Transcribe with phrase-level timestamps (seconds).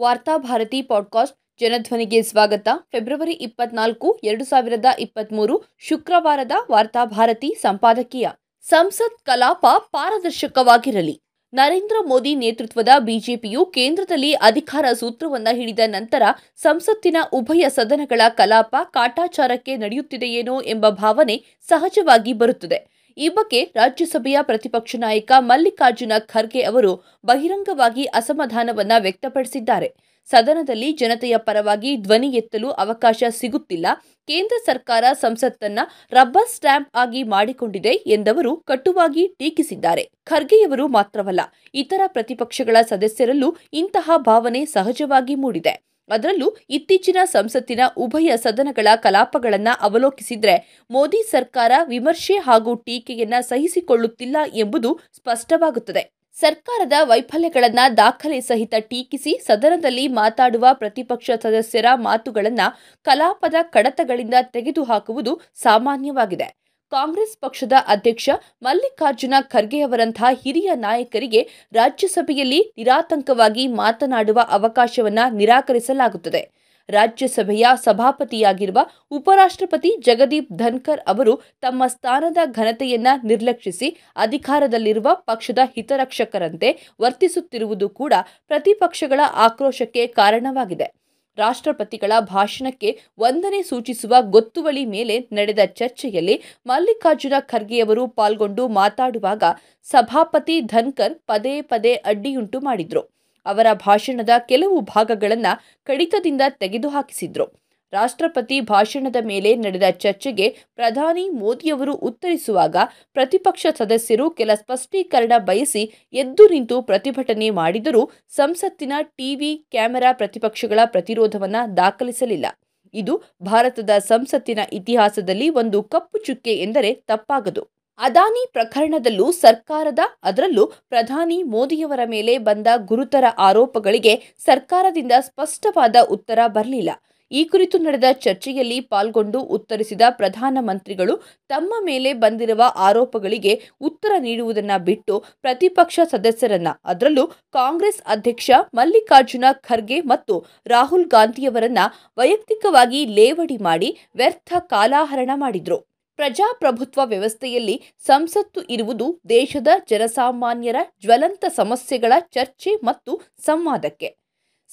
[0.00, 2.68] Varthabharati podcast ಜನಧ್ವನಿಗೆ ಸ್ವಾಗತ.
[2.92, 8.28] February ಇಪ್ಪತ್ನಾಲ್ಕು, ಎರಡು ಸಾವಿರದ ಇಪ್ಪತ್ತ್ಮೂರು ಶುಕ್ರವಾರದ ವಾರ್ತಾಭಾರತಿ ಸಂಪಾದಕೀಯ.
[8.62, 11.22] ಸಂಸತ್ ಕಲಾಪ ಪಾರದರ್ಶಕವಾಗಿರಲಿ.
[11.54, 16.22] ನರೇಂದ್ರ ಮೋದಿ ನೇತೃತ್ವದ ಬಿಜೆಪಿಯು ಕೇಂದ್ರದಲ್ಲಿ ಅಧಿಕಾರ ಸೂತ್ರವನ್ನು ಹಿಡಿದ ನಂತರ
[16.56, 22.99] ಸಂಸತ್ತಿನ ಉಭಯ ಸದನಗಳ ಕಲಾಪ ಕಾಟಾಚಾರಕ್ಕೆ ನಡೆಯುತ್ತಿದೆಯೇನೋ ಎಂಬ ಭಾವನೆ ಸಹಜವಾಗಿ ಬರುತ್ತದೆ.
[23.20, 26.92] ಈ ಬಗ್ಗೆ ರಾಜ್ಯಸಭೆಯ ಪ್ರತಿಪಕ್ಷ ನಾಯಕ ಮಲ್ಲಿಕಾರ್ಜುನ ಖರ್ಗೆ ಅವರು
[27.26, 29.88] ಬಹಿರಂಗವಾಗಿ ಅಸಮಾಧಾನವನ್ನ ವ್ಯಕ್ತಪಡಿಸಿದ್ದಾರೆ.
[30.30, 33.86] ಸದನದಲ್ಲಿ ಜನತೆಯ ಪರವಾಗಿ ಧ್ವನಿ ಎತ್ತಲು ಅವಕಾಶ ಸಿಗುತ್ತಿಲ್ಲ.
[34.26, 35.80] ಕೇಂದ್ರ ಸರ್ಕಾರ ಸಂಸತ್ತನ್ನ
[36.12, 40.08] ರಬ್ಬರ್ ಸ್ಟ್ಯಾಂಪ್ ಆಗಿ ಮಾಡಿಕೊಂಡಿದೆ ಎಂದವರು ಕಟುವಾಗಿ ಟೀಕಿಸಿದ್ದಾರೆ.
[40.24, 41.40] ಖರ್ಗೆಯವರು ಮಾತ್ರವಲ್ಲ,
[41.74, 45.89] ಇತರ ಪ್ರತಿಪಕ್ಷಗಳ ಸದಸ್ಯರಲ್ಲೂ ಇಂತಹ ಭಾವನೆ ಸಹಜವಾಗಿ ಮೂಡಿದೆ.
[46.10, 56.20] ಅದರಲ್ಲೂ ಇತ್ತೀಚಿನ ಸಂಸತ್ತಿನ ಉಭಯ ಸದನಗಳ ಕಲಾಪಗಳನ್ನು ಅವಲೋಕಿಸಿದ್ರೆ ಮೋದಿ ಸರ್ಕಾರ ವಿಮರ್ಶೆ ಹಾಗೂ ಟೀಕೆಯನ್ನ ಸಹಿಸಿಕೊಳ್ಳುತ್ತಿಲ್ಲ ಎಂಬುದು ಸ್ಪಷ್ಟವಾಗುತ್ತದೆ.
[56.34, 66.59] ಸರ್ಕಾರದ ವೈಫಲ್ಯಗಳನ್ನು ದಾಖಲೆ ಸಹಿತ ಟೀಕಿಸಿ ಸದನದಲ್ಲಿ ಮಾತಾಡುವ ಪ್ರತಿಪಕ್ಷ ಸದಸ್ಯರ ಮಾತುಗಳನ್ನು ಕಲಾಪದ ಕಡತಗಳಿಂದ ತೆಗೆದುಹಾಕುವುದು ಸಾಮಾನ್ಯವಾಗಿದೆ.
[66.92, 68.30] ಕಾಂಗ್ರೆಸ್ ಪಕ್ಷದ ಅಧ್ಯಕ್ಷ
[68.62, 76.50] ಮಲ್ಲಿಕಾರ್ಜುನ ಖರ್ಗೆ ಅವರಂತಹ ಹಿರಿಯ ನಾಯಕರಿಗೆ ರಾಜ್ಯಸಭೆಯಲ್ಲಿ ನಿರಾತಂಕವಾಗಿ ಮಾತನಾಡುವ ಅವಕಾಶವನ್ನು ನಿರಾಕರಿಸಲಾಗುತ್ತದೆ.
[76.88, 78.78] ರಾಜ್ಯಸಭೆಯ ಸಭಾಪತಿಯಾಗಿರುವ
[79.10, 88.12] ಉಪರಾಷ್ಟ್ರಪತಿ ಜಗದೀಪ್ ಧನ್ಕರ್ ಅವರು ತಮ್ಮ ಸ್ಥಾನದ ಘನತೆಯನ್ನ ನಿರ್ಲಕ್ಷಿಸಿ ಅಧಿಕಾರದಲ್ಲಿರುವ ಪಕ್ಷದ ಹಿತರಕ್ಷಕರಂತೆ ವರ್ತಿಸುತ್ತಿರುವುದು ಕೂಡ
[88.48, 90.99] ಪ್ರತಿಪಕ್ಷಗಳ ಆಕ್ರೋಶಕ್ಕೆ ಕಾರಣವಾಗಿದೆ.
[91.42, 99.44] ರಾಷ್ಟ್ರಪತಿಗಳ ಭಾಷಣಕ್ಕೆ ವಂದನೆ ಸೂಚಿಸುವ ಗೊತ್ತುವಳಿ ಮೇಲೆ ನಡೆದ ಚರ್ಚೆಯಲ್ಲಿ ಮಲ್ಲಿಕಾರ್ಜುನ ಖರ್ಗೆಯವರು ಪಾಲ್ಗೊಂಡು ಮಾತಾಡುವಾಗ
[99.92, 103.02] ಸಭಾಪತಿ ಧನ್ಕರ್ ಪದೇ ಪದೇ ಅಡ್ಡಿಯುಂಟು ಮಾಡಿದ್ರು.
[103.46, 105.52] ಅವರ ಭಾಷಣದ ಕೆಲವು ಭಾಗಗಳನ್ನು
[105.86, 107.46] ಕಡಿತದಿಂದ ತೆಗೆದುಹಾಕಿಸಿದ್ರು.
[107.92, 112.76] ರಾಷ್ಟ್ರಪತಿ ಭಾಷಣದ ಮೇಲೆ ನಡೆದ ಚರ್ಚೆಗೆ ಪ್ರಧಾನಿ ಮೋದಿಯವರು ಉತ್ತರಿಸುವಾಗ
[113.12, 122.46] ಪ್ರತಿಪಕ್ಷ ಸದಸ್ಯರು ಕೆಲ ಸ್ಪಷ್ಟೀಕರಣ ಬಯಸಿ ಎದ್ದು ನಿಂತು ಪ್ರತಿಭಟನೆ ಮಾಡಿದರೂ ಸಂಸತ್ತಿನ ಟಿವಿ ಕ್ಯಾಮೆರಾ ಪ್ರತಿಪಕ್ಷಗಳ ಪ್ರತಿರೋಧವನ್ನು ದಾಖಲಿಸಲಿಲ್ಲ.
[122.94, 127.62] ಇದು ಭಾರತದ ಸಂಸತ್ತಿನ ಇತಿಹಾಸದಲ್ಲಿ ಒಂದು ಕಪ್ಪು ಚುಕ್ಕೆ ಎಂದರೆ ತಪ್ಪಾಗದು.
[127.98, 136.90] ಅದಾನಿ ಪ್ರಕರಣದಲ್ಲೂ ಸರ್ಕಾರದ, ಅದರಲ್ಲೂ ಪ್ರಧಾನಿ ಮೋದಿಯವರ ಮೇಲೆ ಬಂದ ಗುರುತರ ಆರೋಪಗಳಿಗೆ ಸರ್ಕಾರದಿಂದ ಸ್ಪಷ್ಟವಾದ ಉತ್ತರ ಬರಲಿಲ್ಲ.
[137.30, 141.16] ಈ ಕುರಿತು ನಡೆದ ಚರ್ಚೆಯಲ್ಲಿ ಪಾಲ್ಗೊಂಡು ಉತ್ತರಿಸಿದ ಪ್ರಧಾನಮಂತ್ರಿಗಳು,
[141.48, 150.46] ತಮ್ಮ ಮೇಲೆ ಬಂದಿರುವ ಆರೋಪಗಳಿಗೆ ಉತ್ತರ ನೀಡುವುದನ್ನು ಬಿಟ್ಟು ಪ್ರತಿಪಕ್ಷ ಸದಸ್ಯರನ್ನ, ಅದರಲ್ಲೂ ಕಾಂಗ್ರೆಸ್ ಅಧ್ಯಕ್ಷ ಮಲ್ಲಿಕಾರ್ಜುನ ಖರ್ಗೆ ಮತ್ತು
[150.66, 151.78] ರಾಹುಲ್ ಗಾಂಧಿಯವರನ್ನ
[152.18, 155.78] ವೈಯಕ್ತಿಕವಾಗಿ ಲೇವಡಿ ಮಾಡಿ ವ್ಯರ್ಥ ಕಾಲಾಹರಣ ಮಾಡಿದ್ರು.
[156.16, 164.19] ಪ್ರಜಾಪ್ರಭುತ್ವ ವ್ಯವಸ್ಥೆಯಲ್ಲಿ ಸಂಸತ್ತು ಇರುವುದು ದೇಶದ ಜನಸಾಮಾನ್ಯರ ಜ್ವಲಂತ ಸಮಸ್ಯೆಗಳ ಚರ್ಚೆ ಮತ್ತು ಸಂವಾದಕ್ಕೆ.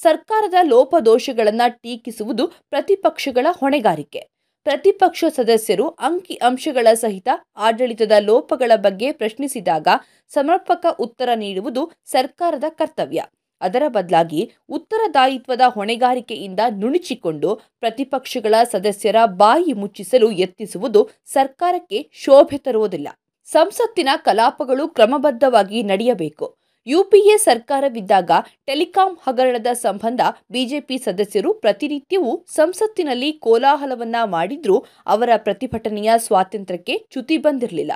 [0.01, 4.19] ಸರ್ಕಾರದ ಲೋಪದೋಷಗಳನ್ನು ಟೀಕಿಸುವುದು ಪ್ರತಿಪಕ್ಷಗಳ ಹೊಣೆಗಾರಿಕೆ.
[4.63, 9.87] ಪ್ರತಿಪಕ್ಷ ಸದಸ್ಯರು ಅಂಕಿ ಅಂಶಗಳ ಸಹಿತ ಆಡಳಿತದ ಲೋಪಗಳ ಬಗ್ಗೆ ಪ್ರಶ್ನಿಸಿದಾಗ
[10.29, 13.23] ಸಮರ್ಪಕ ಉತ್ತರ ನೀಡುವುದು ಸರ್ಕಾರದ ಕರ್ತವ್ಯ.
[13.61, 23.07] ಅದರ ಬದಲಾಗಿ ಉತ್ತರದಾಯಿತ್ವದ ಹೊಣೆಗಾರಿಕೆಯಿಂದ ನುಣುಚಿಕೊಂಡು ಪ್ರತಿಪಕ್ಷಗಳ ಸದಸ್ಯರ ಬಾಯಿ ಮುಚ್ಚಿಸಲು ಯತ್ನಿಸುವುದು ಸರ್ಕಾರಕ್ಕೆ ಶೋಭೆ ತರುವುದಿಲ್ಲ.
[23.45, 26.66] ಸಂಸತ್ತಿನ ಕಲಾಪಗಳು ಕ್ರಮಬದ್ಧವಾಗಿ ನಡೆಯಬೇಕು.
[26.87, 28.31] ಯುಪಿಎ ಸರ್ಕಾರವಿದ್ದಾಗ
[28.65, 30.21] ಟೆಲಿಕಾಂ ಹಗರಣದ ಸಂಬಂಧ
[30.51, 37.91] ಬಿಜೆಪಿ ಸದಸ್ಯರು ಪ್ರತಿನಿತ್ಯವೂ ಸಂಸತ್ತಿನಲ್ಲಿ ಕೋಲಾಹಲವನ್ನ ಮಾಡಿದ್ರೂ ಅವರ ಪ್ರತಿಭಟನೆಯ ಸ್ವಾತಂತ್ರ್ಯಕ್ಕೆ ಚ್ಯುತಿ ಬಂದಿರಲಿಲ್ಲ.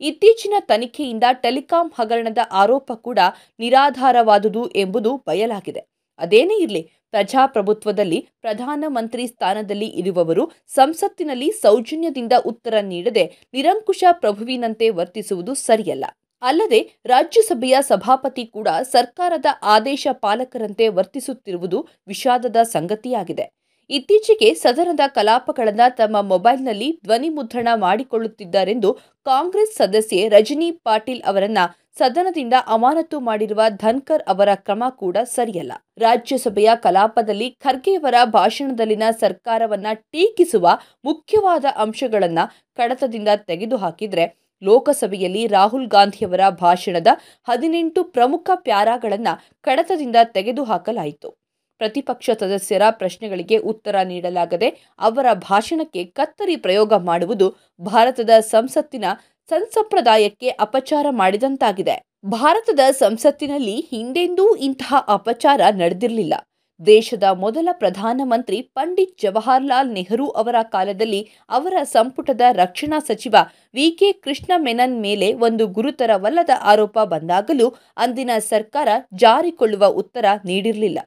[0.00, 3.18] ಇತ್ತೀಚಿನ ತನಿಖೆಯಿಂದ ಟೆಲಿಕಾಂ ಹಗರಣದ ಆರೋಪ ಕೂಡ
[3.58, 5.84] ನಿರಾಧಾರವಾದುದು ಎಂಬುದು ಬಯಲಾಗಿದೆ.
[6.18, 16.04] ಅದೇನೇ ಇರಲಿ, ಪ್ರಜಾಪ್ರಭುತ್ವದಲ್ಲಿ ಪ್ರಧಾನಮಂತ್ರಿ ಸ್ಥಾನದಲ್ಲಿ ಇರುವವರು ಸಂಸತ್ತಿನಲ್ಲಿ ಸೌಜನ್ಯದಿಂದ ಉತ್ತರ ನೀಡದೆ ನಿರಂಕುಶ ಪ್ರಭುವಿನಂತೆ ವರ್ತಿಸುವುದು ಸರಿಯಲ್ಲ.
[16.42, 23.52] ಅಲ್ಲದೆ ರಾಜ್ಯಸಭೆಯ ಸಭಾಪತಿ ಕೂಡ ಸರ್ಕಾರದ ಆದೇಶ ಪಾಲಕರಂತೆ ವರ್ತಿಸುತ್ತಿರುವುದು ವಿಷಾದದ ಸಂಗತಿಯಾಗಿದೆ.
[23.90, 28.92] ಇತ್ತೀಚೆಗೆ ಸದನದ ಕಲಾಪಗಳನ್ನು ತಮ್ಮ ಮೊಬೈಲ್ನಲ್ಲಿ ಧ್ವನಿ ಮುದ್ರಣ ಮಾಡಿಕೊಳ್ಳುತ್ತಿದ್ದಾರೆಂದು
[29.24, 31.58] ಕಾಂಗ್ರೆಸ್ ಸದಸ್ಯೆ ರಜನಿ ಪಾಟೀಲ್ ಅವರನ್ನ
[31.98, 35.72] ಸದನದಿಂದ ಅಮಾನತು ಮಾಡಿರುವ ಧನ್ಕರ್ ಅವರ ಕ್ರಮ ಕೂಡ ಸರಿಯಲ್ಲ.
[35.98, 40.68] ರಾಜ್ಯಸಭೆಯ ಕಲಾಪದಲ್ಲಿ ಖರ್ಗೆಯವರ ಭಾಷಣದಲ್ಲಿನ ಸರ್ಕಾರವನ್ನ ಟೀಕಿಸುವ
[41.04, 47.06] ಮುಖ್ಯವಾದ ಅಂಶಗಳನ್ನು ಕಡತದಿಂದ ತೆಗೆದುಹಾಕಿದ್ರೆ ಲೋಕಸಭೆಯಲ್ಲಿ ರಾಹುಲ್ ಗಾಂಧಿಯವರ ಭಾಷಣದ
[47.48, 51.30] ಹದಿನೆಂಟು ಪ್ರಮುಖ ಪ್ಯಾರಾಗಳನ್ನು ಕಡತದಿಂದ ತೆಗೆದುಹಾಕಲಾಯಿತು.
[51.78, 59.04] ಪ್ರತಿಪಕ್ಷ ಸದಸ್ಯರ ಪ್ರಶ್ನೆಗಳಿಗೆ ಉತ್ತರ ನೀಡಲಾಗದೆ ಅವರ ಭಾಷಣಕ್ಕೆ ಕತ್ತರಿ ಪ್ರಯೋಗ ಮಾಡುವುದು ಭಾರತದ ಸಂಸತ್ತಿನ
[59.48, 62.02] ಸಂಸಂಪ್ರದಾಯಕ್ಕೆ ಅಪಚಾರ ಮಾಡಿದಂತಾಗಿದೆ.
[62.26, 66.34] ಭಾರತದ ಸಂಸತ್ತಿನಲ್ಲಿ ಹಿಂದೆಂದೂ ಇಂತಹ ಅಪಚಾರ ನಡೆದಿರಲಿಲ್ಲ.
[66.80, 73.36] ದೇಶದ ಮೊದಲ ಪ್ರಧಾನಮಂತ್ರಿ ಪಂಡಿತ್ ಜವಾಹರ್ಲಾಲ್ ನೆಹರು ಅವರ ಕಾಲದಲ್ಲಿ ಅವರ ಸಂಪುಟದ ರಕ್ಷಣಾ ಸಚಿವ
[73.74, 80.98] ವಿ ಕೆ ಕೃಷ್ಣ ಮೆನನ್ ಮೇಲೆ ಒಂದು ಗುರುತರವಲ್ಲದ ಆರೋಪ ಬಂದಾಗಲೂ ಅಂದಿನ ಸರ್ಕಾರ ಜಾರಿಕೊಳ್ಳುವ ಉತ್ತರ ನೀಡಿರಲಿಲ್ಲ.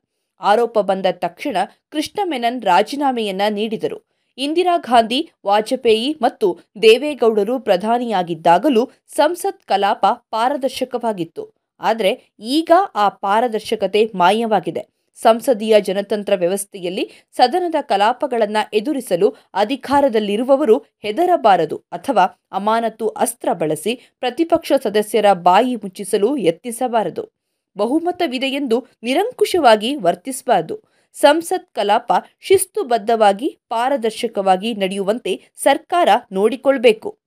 [0.41, 1.57] ಆರೋಪ ಬಂದ ತಕ್ಷಣ
[1.91, 3.99] ಕೃಷ್ಣ ಮೆನನ್ ರಾಜೀನಾಮೆಯನ್ನ ನೀಡಿದರು.
[4.37, 11.43] ಇಂದಿರಾ ಗಾಂಧಿ, ವಾಜಪೇಯಿ ಮತ್ತು ದೇವೇಗೌಡರು ಪ್ರಧಾನಿಯಾಗಿದ್ದಾಗಲೂ ಸಂಸತ್ ಕಲಾಪ ಪಾರದರ್ಶಕವಾಗಿತ್ತು.
[11.79, 14.98] ಆದರೆ ಈಗ ಆ ಪಾರದರ್ಶಕತೆ ಮಾಯವಾಗಿದೆ.
[15.15, 25.75] ಸಂಸದೀಯ ಜನತಂತ್ರ ವ್ಯವಸ್ಥೆಯಲ್ಲಿ ಸದನದ ಕಲಾಪಗಳನ್ನು ಎದುರಿಸಲು ಅಧಿಕಾರದಲ್ಲಿರುವವರು ಹೆದರಬಾರದು ಅಥವಾ ಅಮಾನತು ಅಸ್ತ್ರ ಬಳಸಿ ಪ್ರತಿಪಕ್ಷ ಸದಸ್ಯರ ಬಾಯಿ
[25.75, 27.39] ಮುಚ್ಚಿಸಲು ಯತ್ನಿಸಬಾರದು.
[27.77, 30.79] ಬಹುಮತವಿದೆ ಎಂದು ನಿರಂಕುಶವಾಗಿ ವರ್ತಿಸಬಾರದು.
[31.13, 37.19] ಸಂಸತ್ ಕಲಾಪ ಶಿಸ್ತುಬದ್ಧವಾಗಿ, ಪಾರದರ್ಶಕವಾಗಿ ನಡೆಯುವಂತೆ ಸರ್ಕಾರ ನೋಡಿಕೊಳ್ಬೇಕು.